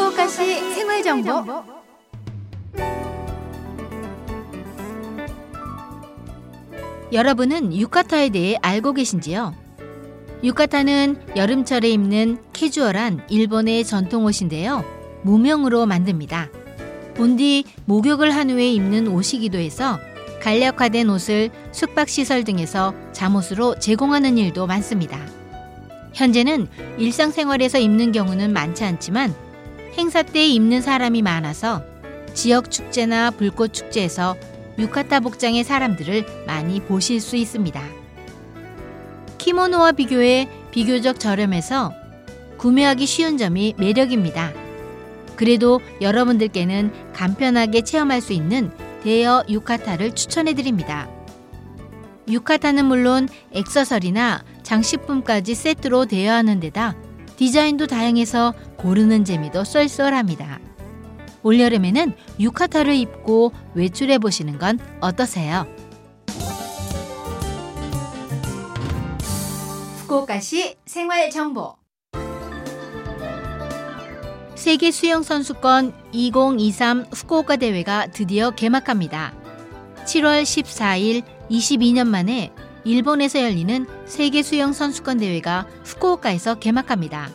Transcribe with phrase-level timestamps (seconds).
[0.00, 1.44] 후쿠오카시 생활 정보.
[7.12, 9.54] 여러분은 유카타에 대해 알고 계신지요?
[10.42, 14.84] 유카타는 여름철에 입는 캐주얼한 일본의 전통 옷인데요.
[15.22, 16.48] 무명으로 만듭니다.
[17.14, 19.98] 본디 목욕을 한 후에 입는 옷이기도 해서
[20.40, 25.18] 간략화된 옷을 숙박시설 등에서 잠옷으로 제공하는 일도 많습니다.
[26.14, 29.49] 현재는 일상생활에서 입는 경우는 많지 않지만
[29.96, 31.82] 행사 때 입는 사람이 많아서
[32.34, 34.36] 지역 축제나 불꽃 축제에서
[34.78, 37.82] 유카타 복장의 사람들을 많이 보실 수 있습니다.
[39.38, 41.92] 키모노와 비교해 비교적 저렴해서
[42.56, 44.52] 구매하기 쉬운 점이 매력입니다.
[45.36, 48.70] 그래도 여러분들께는 간편하게 체험할 수 있는
[49.02, 51.08] 대여 유카타를 추천해 드립니다.
[52.28, 56.94] 유카타는 물론 액세서리나 장식품까지 세트로 대여하는 데다
[57.40, 60.60] 디자인도 다양해서 고르는 재미도 쏠쏠합니다.
[61.42, 65.66] 올여름에는 유카타를 입고 외출해 보시는 건 어떠세요?
[70.02, 71.76] 후쿠오카시 생활 정보
[74.54, 79.32] 세계 수영 선수권 2023 후쿠오카 대회가 드디어 개막합니다.
[80.04, 82.52] 7월 14일 22년 만에
[82.84, 87.30] 일본에서 열리는 세계 수영 선수권 대회가 후쿠오카에서 개막합니다.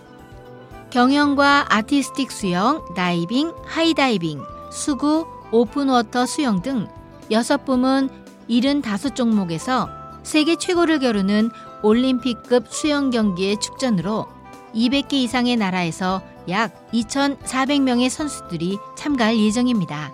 [0.89, 6.87] 경영과 아티스틱 수영, 다이빙, 하이다이빙, 수구, 오픈워터 수영 등
[7.29, 8.09] 6부문
[8.47, 9.89] 75 종목에서
[10.23, 11.51] 세계 최고를 겨루는
[11.83, 14.27] 올림픽급 수영 경기의 축전으로
[14.73, 20.11] 200개 이상의 나라에서 약 2,400명의 선수들이 참가할 예정입니다.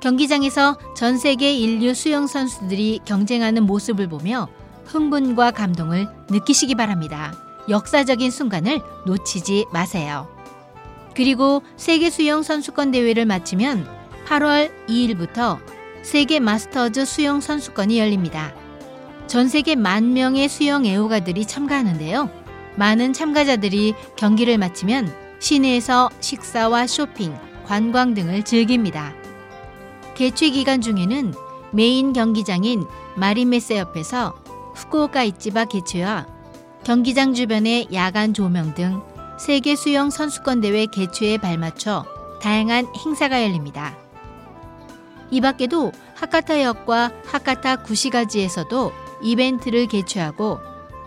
[0.00, 4.48] 경기장에서 전 세계 인류 수영 선수들이 경쟁하는 모습을 보며
[4.88, 7.34] 흥분과 감동을 느끼시기 바랍니다.
[7.68, 10.26] 역사적인 순간을 놓치지 마세요.
[11.14, 13.86] 그리고 세계 수영 선수권 대회를 마치면
[14.26, 15.58] 8월 2일부터
[16.02, 18.54] 세계 마스터즈 수영 선수권이 열립니다.
[19.26, 22.30] 전 세계 만 명의 수영 애호가들이 참가하는데요.
[22.76, 29.12] 많은 참가자들이 경기를 마치면 시내에서 식사와 쇼핑, 관광 등을 즐깁니다.
[30.14, 31.34] 개최 기간 중에는
[31.72, 34.34] 메인 경기장인 마린메세 옆에서
[34.78, 36.26] 후쿠오카 이치바 개최와
[36.84, 39.02] 경기장 주변의 야간 조명 등
[39.38, 42.06] 세계 수영 선수권 대회 개최에 발맞춰
[42.40, 43.96] 다양한 행사가 열립니다.
[45.30, 50.60] 이 밖에도 하카타역과 하카타 구시가지에서도 이벤트를 개최하고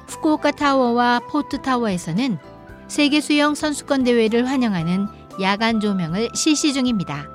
[0.08, 2.38] 후쿠오카 타워와 포트 타워에서는
[2.90, 5.08] 세계 수영 선수권 대회를 환영하는
[5.42, 7.30] 야간 조명을 실시 중입니다.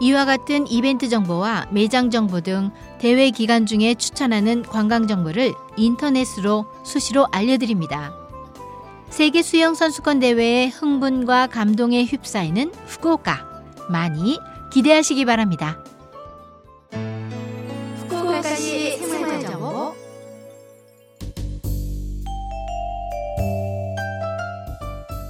[0.00, 7.26] 이와 같은 이벤트 정보와 매장 정보 등 대회 기간 중에 추천하는 관광 정보를 인터넷으로 수시로
[7.30, 8.12] 알려드립니다.
[9.08, 13.46] 세계 수영 선수권 대회의 흥분과 감동에 휩싸이는 후쿠오카
[13.88, 14.38] 많이
[14.70, 15.78] 기대하시기 바랍니다.
[18.08, 19.94] 후쿠오카시 생활 정보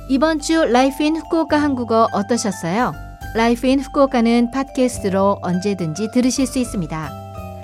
[0.08, 2.94] 이번 주 Life in Fukuoka 한국어 어떠셨어요?
[3.34, 7.27] Life in Fukuoka는 팟캐스트로 언제든지 들으실 수 있습니다.